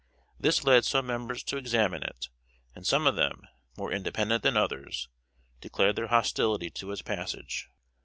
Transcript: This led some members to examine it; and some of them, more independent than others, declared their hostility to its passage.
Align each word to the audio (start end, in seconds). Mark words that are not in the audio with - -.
This 0.39 0.63
led 0.63 0.83
some 0.83 1.05
members 1.05 1.43
to 1.43 1.57
examine 1.57 2.01
it; 2.01 2.29
and 2.73 2.87
some 2.87 3.05
of 3.05 3.15
them, 3.15 3.43
more 3.77 3.91
independent 3.93 4.41
than 4.41 4.57
others, 4.57 5.07
declared 5.59 5.95
their 5.95 6.07
hostility 6.07 6.71
to 6.71 6.91
its 6.91 7.03
passage. 7.03 7.69